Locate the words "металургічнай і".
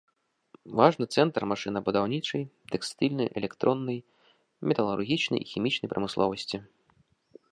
4.71-5.47